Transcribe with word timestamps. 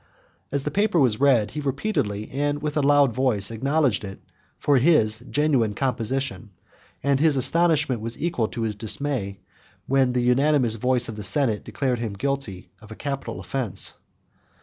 As 0.51 0.63
the 0.63 0.71
paper 0.71 0.97
was 0.99 1.19
read, 1.19 1.51
he 1.51 1.61
repeatedly, 1.61 2.27
and 2.31 2.59
with 2.59 2.75
a 2.75 2.81
loud 2.81 3.13
voice, 3.13 3.51
acknowledged 3.51 4.03
it 4.03 4.19
for 4.57 4.77
his 4.77 5.19
genuine 5.29 5.75
composition; 5.75 6.49
and 7.03 7.19
his 7.19 7.37
astonishment 7.37 8.01
was 8.01 8.19
equal 8.19 8.47
to 8.47 8.63
his 8.63 8.73
dismay, 8.73 9.41
when 9.85 10.13
the 10.13 10.21
unanimous 10.23 10.73
voice 10.77 11.07
of 11.07 11.17
the 11.17 11.23
senate 11.23 11.63
declared 11.63 11.99
him 11.99 12.13
guilty 12.13 12.71
of 12.81 12.91
a 12.91 12.95
capital 12.95 13.39
offence. 13.39 13.93